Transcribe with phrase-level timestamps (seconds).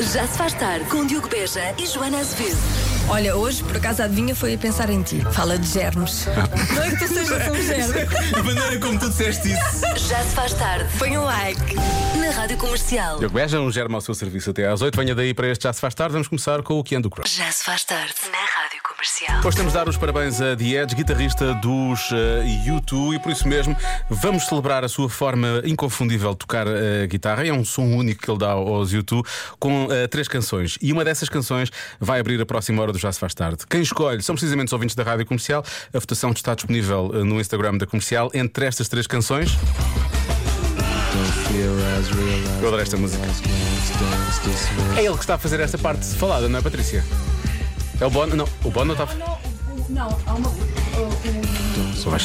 [0.00, 2.56] Já se faz tarde com Diogo Beja e Joana Azevedo.
[3.08, 5.20] Olha, hoje, por acaso, a adivinha foi a pensar em ti.
[5.32, 6.26] Fala de germes.
[6.74, 8.08] Não é que tu sejas um germe.
[8.34, 10.08] A maneira como tu disseste isso.
[10.08, 11.74] Já se faz tarde Põe um like.
[12.18, 13.18] na Rádio Comercial.
[13.18, 14.96] Diogo Beja, um germe ao seu serviço até às 8.
[14.96, 16.12] Venha daí para este Já Se Faz Tarde.
[16.12, 17.30] Vamos começar com o anda do Cross.
[17.30, 18.59] Já se faz tarde na Rádio
[19.00, 19.40] Comercial.
[19.42, 23.48] Hoje temos de dar os parabéns a Diez, guitarrista dos uh, U2, e por isso
[23.48, 23.74] mesmo
[24.10, 27.46] vamos celebrar a sua forma inconfundível de tocar a guitarra.
[27.46, 29.24] É um som único que ele dá aos U2
[29.58, 30.76] com uh, três canções.
[30.82, 33.66] E uma dessas canções vai abrir a próxima hora do Já Se Faz Tarde.
[33.70, 35.64] Quem escolhe são precisamente os ouvintes da Rádio Comercial.
[35.94, 39.56] A votação está disponível uh, no Instagram da Comercial entre estas três canções.
[42.60, 43.24] Eu adoro esta música.
[44.94, 47.02] É ele que está a fazer esta parte falada, não é, Patrícia?
[48.00, 48.34] É o Bono?
[48.36, 49.06] Não, o Bono está.
[49.14, 50.50] Não, o- não, há uma.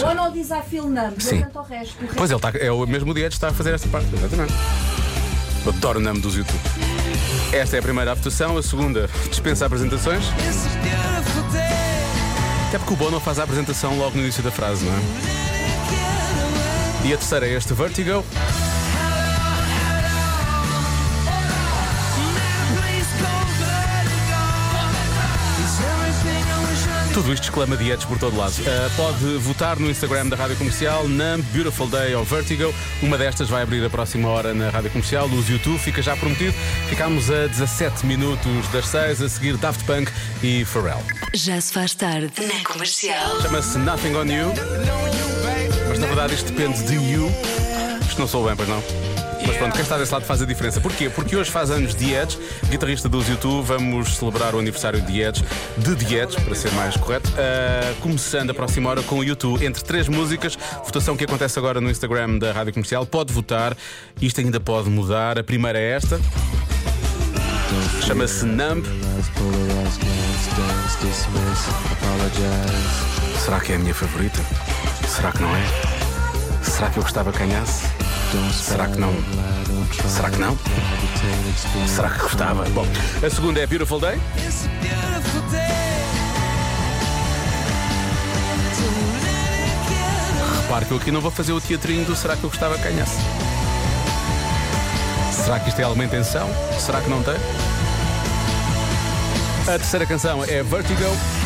[0.00, 1.36] Bono diz a Phil Numb, Sim.
[1.38, 2.04] eu canto o resto.
[2.04, 4.52] O Pois ele está, é o mesmo dia que está a fazer esta parte, exatamente.
[5.64, 6.60] Eu adoro o nome dos YouTube.
[7.52, 10.24] Esta é a primeira votação, a segunda dispensa apresentações.
[12.68, 14.98] Até porque o Bono faz a apresentação logo no início da frase, não é?
[17.06, 18.24] E a terceira é este Vertigo.
[27.14, 28.54] Tudo isto exclama Dietes por todo lado.
[28.54, 32.74] Uh, pode votar no Instagram da Rádio Comercial, Numb, Beautiful Day ou Vertigo.
[33.00, 35.26] Uma destas vai abrir a próxima hora na Rádio Comercial.
[35.26, 36.52] Os YouTube fica já prometido.
[36.88, 40.10] Ficámos a 17 minutos das 6, a seguir Daft Punk
[40.42, 41.04] e Pharrell.
[41.32, 43.40] Já se faz tarde na Comercial.
[43.42, 44.52] Chama-se Nothing on You.
[45.88, 47.30] Mas na verdade isto depende de you.
[48.08, 49.13] Isto não sou bem, pois não?
[49.46, 50.80] Mas pronto, quem está desse lado faz a diferença.
[50.80, 51.10] Porquê?
[51.10, 52.38] Porque hoje faz anos Edge,
[52.70, 53.64] guitarrista dos YouTube.
[53.64, 55.44] Vamos celebrar o aniversário de Edge,
[55.76, 57.30] de Edge, para ser mais correto.
[57.36, 59.64] Ah, começando a próxima hora com o YouTube.
[59.64, 63.04] Entre três músicas, votação que acontece agora no Instagram da Rádio Comercial.
[63.06, 63.76] Pode votar,
[64.20, 65.38] isto ainda pode mudar.
[65.38, 66.20] A primeira é esta.
[68.02, 68.84] Chama-se Numb.
[73.44, 74.40] Será que é a minha favorita?
[75.08, 75.64] Será que não é?
[76.62, 78.03] Será que eu gostava que ganhasse?
[78.52, 79.12] Será que não?
[80.08, 80.58] Será que não?
[81.86, 82.64] Será que gostava?
[82.70, 82.86] Bom,
[83.24, 84.18] a segunda é Beautiful Day.
[90.62, 92.82] Repare que eu aqui não vou fazer o teatrinho do Será que eu gostava que
[92.82, 93.18] ganhasse?
[95.30, 96.48] Será que isto é alguma intenção?
[96.78, 97.36] Será que não tem?
[99.62, 101.43] A terceira canção é Vertigo.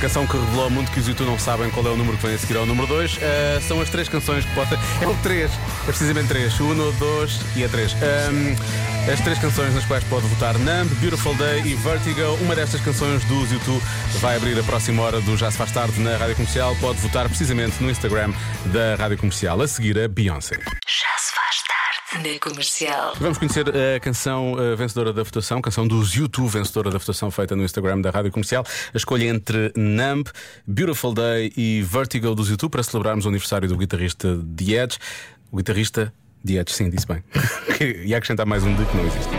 [0.00, 2.26] Canção que revelou ao mundo que os YouTube não sabem qual é o número que
[2.26, 3.18] vem a seguir ao número 2
[3.68, 4.78] são as três canções que podem.
[5.00, 5.50] É o três,
[5.82, 7.92] é precisamente três: um, dois e a três.
[7.94, 8.56] Ahm,
[9.12, 12.34] as três canções nas quais pode votar Numb, Beautiful Day e Vertigo.
[12.40, 13.82] Uma destas canções dos YouTube
[14.20, 16.76] vai abrir a próxima hora do Já Se Faz Tarde na Rádio Comercial.
[16.80, 18.32] Pode votar precisamente no Instagram
[18.66, 19.60] da Rádio Comercial.
[19.60, 20.58] A seguir a Beyoncé.
[22.14, 23.14] Na Comercial.
[23.20, 27.62] Vamos conhecer a canção vencedora da votação, canção dos YouTube vencedora da votação feita no
[27.62, 28.64] Instagram da Rádio Comercial.
[28.92, 30.28] A escolha entre Numb,
[30.66, 34.98] Beautiful Day e Vertigo dos YouTube para celebrarmos o aniversário do guitarrista The Edge.
[35.52, 36.12] O guitarrista
[36.44, 37.22] The Edge, sim, disse bem.
[38.04, 39.30] e acrescentar mais um de que não existe.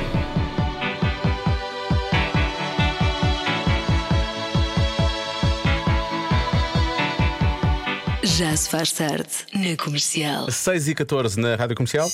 [8.23, 10.49] Já se faz tarde na Comercial.
[10.49, 12.07] 6 e 14 na Rádio Comercial.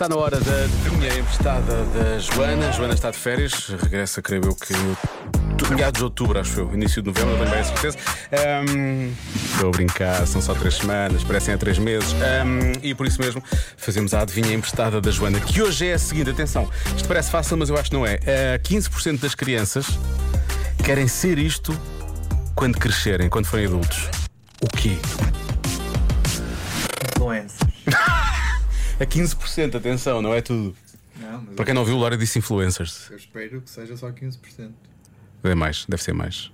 [0.00, 2.72] Está na hora da adivinha emprestada da Joana.
[2.72, 4.72] Joana está de férias, regressa, creio eu que.
[4.72, 7.98] do Meados de outubro, acho eu, início de novembro, tenho bem a certeza.
[8.32, 9.12] Ahm,
[9.52, 12.14] Estou a brincar, são só três semanas, parecem há três meses.
[12.14, 13.44] Ahm, e por isso mesmo
[13.76, 17.58] fazemos a adivinha emprestada da Joana, que hoje é a seguinte: atenção, isto parece fácil,
[17.58, 18.20] mas eu acho que não é.
[18.54, 19.86] Ah, 15% das crianças
[20.82, 21.78] querem ser isto
[22.54, 24.08] quando crescerem, quando forem adultos.
[24.62, 24.96] O quê?
[29.00, 30.76] A 15%, atenção, não é tudo.
[31.18, 33.10] Não, Para quem não viu, o Lória disse influencers.
[33.10, 34.70] eu espero que seja só 15%.
[35.42, 36.52] É mais, deve ser mais.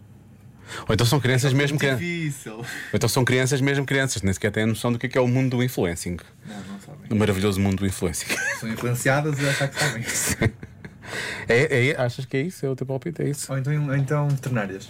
[0.88, 1.86] Ou então são crianças mesmo que.
[1.86, 2.64] Ou Difícil.
[2.92, 5.20] então são crianças mesmo crianças, nem sequer têm a noção do que é, que é
[5.20, 6.16] o mundo do influencing.
[6.44, 7.06] Não, não sabem.
[7.10, 8.26] O maravilhoso mundo do influencing.
[8.58, 10.50] São influenciadas e achar que sabem.
[11.48, 12.66] É, é, achas que é isso?
[12.66, 13.22] É o teu palpite?
[13.22, 13.52] É isso?
[13.52, 14.88] ou, então, ou então veterinárias.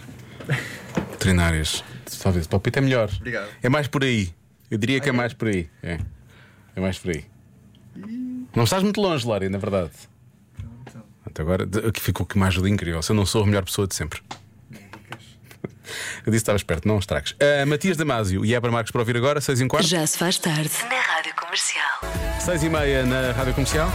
[1.11, 1.83] Veterinárias.
[2.23, 3.07] Talvez o palpite é melhor.
[3.17, 3.47] Obrigado.
[3.61, 4.33] É mais por aí.
[4.71, 5.69] Eu diria que é mais por aí.
[5.83, 5.99] É.
[6.75, 7.23] É mais por aí.
[8.57, 9.91] Não estás muito longe, Lória, na verdade.
[10.81, 13.03] Então, Até agora, aqui ficou que uma ajuda incrível.
[13.03, 14.19] Se eu não sou a melhor pessoa de sempre.
[14.67, 15.21] médicas.
[16.25, 17.35] Eu disse que estavas perto, não estragues.
[17.39, 19.85] Ah, Matias Damasio e Ebra Marques para ouvir agora, 6 e um quarto.
[19.87, 21.99] Já se faz tarde na Rádio Comercial.
[22.39, 23.91] 6 e meia na Rádio Comercial.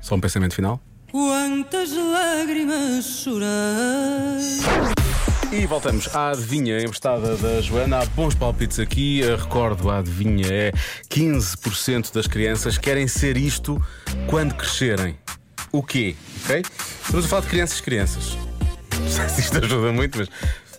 [0.00, 0.80] Só um pensamento final.
[1.12, 4.99] Quantas lágrimas chorei.
[5.52, 7.98] E voltamos à adivinha emprestada da Joana.
[7.98, 9.18] Há bons palpites aqui.
[9.18, 10.72] Eu recordo, a adivinha é
[11.08, 13.82] 15% das crianças querem ser isto
[14.28, 15.18] quando crescerem.
[15.72, 16.14] O quê?
[16.44, 16.62] Ok?
[17.02, 18.38] Estamos a falar de crianças, crianças.
[18.96, 20.28] Não sei se isto ajuda muito, mas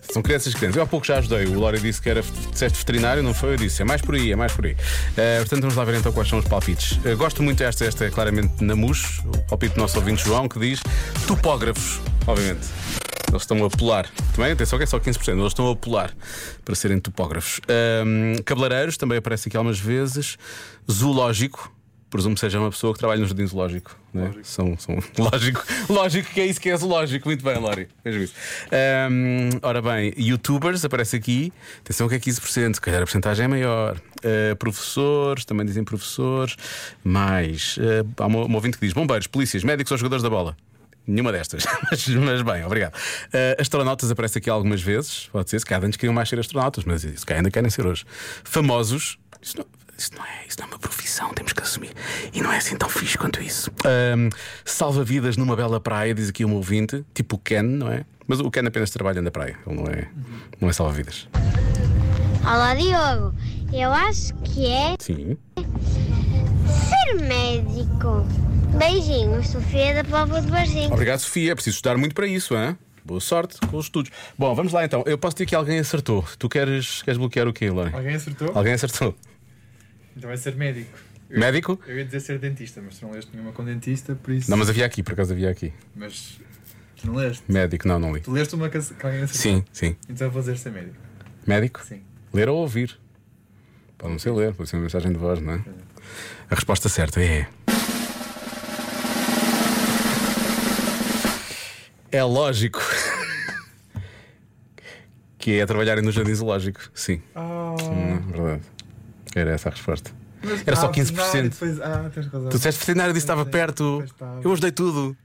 [0.10, 0.78] são crianças, crianças.
[0.78, 1.48] Eu há pouco já ajudei.
[1.48, 3.54] O Lório disse que era disseste veterinário, não foi?
[3.54, 4.78] Eu disse, é mais por aí, é mais por aí.
[5.18, 6.98] Eh, portanto, vamos lá ver então quais são os palpites.
[7.04, 10.60] Eh, gosto muito desta, esta é claramente Namus, o palpite do nosso ouvinte João, que
[10.60, 10.82] diz
[11.28, 12.68] topógrafos, obviamente.
[13.31, 14.10] Eles estão a pular.
[14.36, 15.30] Também, atenção que é só 15%.
[15.30, 16.13] Eles estão a pular
[16.66, 17.62] para serem topógrafos.
[17.68, 20.38] Ahm, cabeleireiros, também aparece aqui algumas vezes.
[20.92, 21.74] Zoológico.
[22.10, 23.98] Presumo que seja uma pessoa que trabalha no jardim zoológico.
[24.13, 24.33] Né?
[24.44, 24.95] São, são...
[25.18, 27.25] Lógico, lógico que é isso que é zoológico.
[27.30, 27.88] Muito bem, Lori.
[28.04, 28.33] Vejo isso.
[28.69, 31.54] Ahm, ora bem, youtubers aparece aqui.
[31.80, 33.98] Atenção que é 15%, se calhar a porcentagem é maior.
[34.25, 36.57] Ah, professores, também dizem professores.
[37.01, 37.77] Mais.
[37.80, 40.56] ah, há uma ouvinte que diz: bombeiros, polícias, médicos ou jogadores da bola.
[41.07, 42.94] Nenhuma destas, mas, mas bem, obrigado.
[42.95, 46.83] Uh, astronautas aparece aqui algumas vezes, pode ser, se calhar antes queriam mais ser astronautas,
[46.83, 48.06] mas isso cá ainda querem ser hoje.
[48.44, 49.65] Famosos, isso não,
[49.98, 51.92] isso não é, isso não é uma profissão, temos que assumir.
[52.33, 53.71] E não é assim tão fixe quanto isso.
[53.86, 54.30] Um,
[54.63, 58.06] Salva-vidas numa bela praia, diz aqui um ouvinte, tipo o Ken, não é?
[58.27, 60.07] Mas o Ken apenas trabalha na praia, ele não é,
[60.59, 61.27] não é salva-vidas.
[62.44, 63.36] Olá, Diogo.
[63.74, 65.38] Eu acho que é Sim.
[65.56, 68.25] ser médico.
[68.78, 70.92] Beijinhos, Sofia da Póvoa de Barzinho.
[70.94, 71.52] Obrigado, Sofia.
[71.52, 72.78] É preciso estudar muito para isso, hein?
[73.04, 74.12] Boa sorte com os estudos.
[74.38, 75.04] Bom, vamos lá então.
[75.06, 76.24] Eu posso dizer que alguém acertou.
[76.38, 77.94] Tu queres, queres bloquear o quê, Lori?
[77.94, 78.52] Alguém acertou?
[78.54, 79.16] Alguém acertou.
[80.16, 80.98] Então vai ser médico.
[81.30, 81.80] Eu- Médico?
[81.88, 84.50] Eu ia dizer ser dentista, mas tu não leste nenhuma com dentista, por isso.
[84.52, 85.74] Não, mas havia aqui, por acaso havia aqui.
[85.96, 86.40] Mas
[86.98, 87.44] tu não leste.
[87.48, 88.22] Médico, não, não li.
[88.22, 89.28] Tu leste uma que alguém acertou.
[89.28, 89.96] Sim, sim.
[90.10, 90.96] Então eu vou dizer ser médico.
[91.48, 91.82] Médico?
[91.86, 92.02] Sim.
[92.34, 92.98] Ler ou ouvir?
[93.98, 95.62] Pode não ser ler, pode ser uma mensagem de voz, não é?
[96.50, 97.48] A resposta certa é.
[102.12, 102.81] É lógico.
[105.38, 106.80] que é trabalharem no jardim zoológico.
[106.94, 107.22] Sim.
[107.36, 108.62] Ah, Hum, verdade.
[109.36, 110.12] Era essa a resposta.
[110.44, 111.16] mas- Era só ah, 15%.
[111.16, 112.50] veterinário, Depois, ah, tens razão.
[112.50, 114.04] Tu disseste veterinário, disse que estava Pois perto.
[114.44, 115.16] Eu ajudei tudo.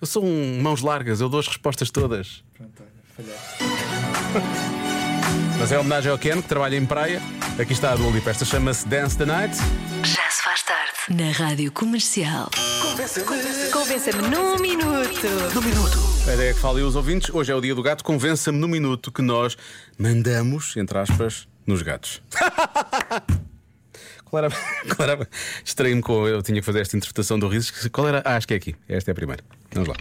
[0.00, 2.44] Eu sou um mãos largas, eu dou as respostas todas.
[2.56, 2.82] Pronto,
[3.18, 3.34] olha.
[5.58, 7.20] Mas é homenagem ao Ken, que trabalha em praia.
[7.58, 8.30] Aqui está a Dua Lipa.
[8.30, 9.56] Esta chama-se Dance the Night.
[10.02, 10.92] Já se faz tarde.
[11.10, 12.50] Na Rádio Comercial.
[12.82, 13.24] Convença-me
[14.30, 15.28] num minuto.
[16.26, 17.28] A ideia é que falem os ouvintes.
[17.28, 18.02] Hoje é o dia do gato.
[18.02, 19.58] Convença-me no minuto que nós
[19.98, 22.22] mandamos, entre aspas, nos gatos.
[24.24, 24.48] Qual era?
[24.96, 25.28] Qual era?
[25.62, 26.26] Distraí-me com.
[26.26, 27.72] Eu tinha que fazer esta interpretação do riso.
[27.92, 28.22] Qual era?
[28.24, 28.74] Ah, acho que é aqui.
[28.88, 29.44] Esta é a primeira.
[29.72, 29.96] Vamos lá.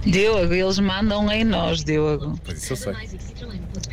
[0.00, 2.40] Diogo, eles mandam em nós, Diogo.
[2.42, 2.94] Pois isso eu sei.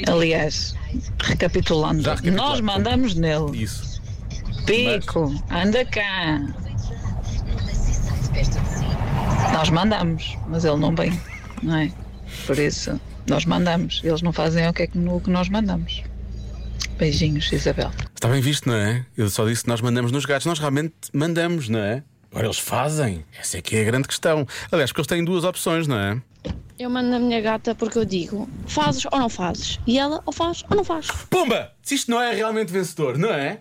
[0.08, 0.74] Aliás,
[1.20, 2.02] recapitulando,
[2.32, 3.62] nós mandamos nele.
[3.62, 4.02] Isso.
[4.66, 6.40] Pico, anda cá.
[9.54, 11.20] Nós mandamos, mas ele não vem,
[11.62, 11.92] não é?
[12.46, 14.02] Por isso, nós mandamos.
[14.04, 16.04] Eles não fazem o que, é que, o que nós mandamos.
[16.98, 17.92] Beijinhos, Isabel.
[18.16, 19.06] Está bem visto, não é?
[19.16, 20.46] Eu só disse que nós mandamos nos gatos.
[20.46, 22.04] Nós realmente mandamos, não é?
[22.32, 23.24] Agora eles fazem.
[23.40, 24.48] Essa é que é a grande questão.
[24.72, 26.22] Aliás, porque eles têm duas opções, não é?
[26.80, 29.80] Eu mando na minha gata porque eu digo fazes ou não fazes.
[29.88, 31.08] E ela ou faz ou não faz.
[31.30, 31.72] Pumba!
[31.82, 33.60] Se isto não é realmente vencedor, não é?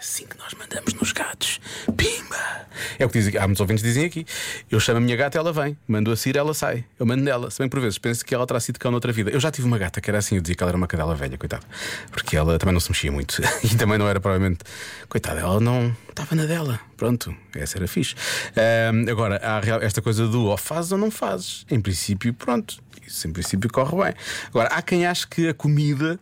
[0.00, 1.60] É assim que nós mandamos nos gatos.
[1.94, 2.66] Pimba!
[2.98, 4.24] É o que dizem, há muitos ouvintes que dizem aqui.
[4.70, 5.76] Eu chamo a minha gata, ela vem.
[5.86, 6.86] Mando a Cira, ela sai.
[6.98, 7.50] Eu mando nela.
[7.50, 9.30] Se bem que por vezes penso que ela terá sido cão noutra vida.
[9.30, 11.14] Eu já tive uma gata que era assim, eu dizia que ela era uma cadela
[11.14, 11.62] velha, coitada.
[12.10, 13.42] Porque ela também não se mexia muito.
[13.62, 14.60] E também não era provavelmente.
[15.06, 16.80] Coitada, ela não estava na dela.
[16.96, 18.14] Pronto, essa era fixe.
[18.56, 21.66] Ahm, agora, há esta coisa do ou fazes ou não fazes.
[21.70, 22.82] Em princípio, pronto.
[23.06, 24.14] Isso em princípio corre bem.
[24.48, 26.18] Agora, há quem ache que a comida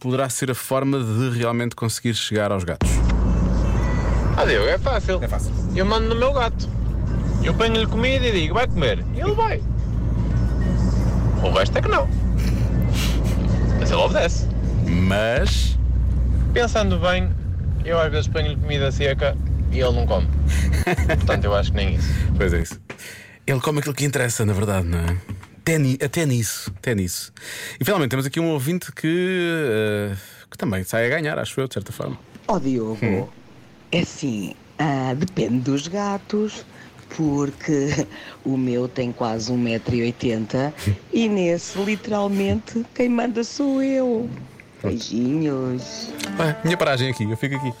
[0.00, 2.99] poderá ser a forma de realmente conseguir chegar aos gatos.
[4.40, 5.22] Ah, Diogo, é fácil.
[5.22, 5.52] É fácil.
[5.76, 6.68] Eu mando no meu gato.
[7.42, 9.04] Eu ponho-lhe comida e digo, vai comer.
[9.14, 9.62] E ele vai.
[11.42, 12.08] O resto é que não.
[13.78, 14.46] Mas ele obedece.
[14.86, 15.78] Mas.
[16.52, 17.30] Pensando bem,
[17.84, 19.36] eu às vezes ponho-lhe comida seca
[19.70, 20.26] e ele não come.
[21.16, 22.08] Portanto, eu acho que nem isso.
[22.36, 22.80] Pois é isso.
[23.46, 25.16] Ele come aquilo que interessa, na verdade, não é?
[25.58, 27.32] Até, ni- até nisso, até nisso.
[27.78, 29.06] E finalmente temos aqui um ouvinte que,
[30.12, 30.16] eh,
[30.50, 32.18] que também sai a ganhar, acho eu, de certa forma.
[32.48, 33.30] Ó Diogo,
[33.92, 36.64] é assim, ah, depende dos gatos,
[37.16, 38.06] porque
[38.44, 40.72] o meu tem quase 1,80m
[41.12, 44.28] e nesse, literalmente, quem manda sou eu.
[44.82, 46.08] Beijinhos.
[46.38, 47.72] Olha, minha paragem aqui, eu fico aqui.